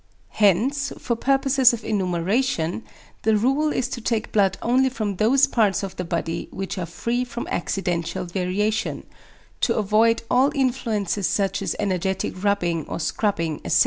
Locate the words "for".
0.97-1.15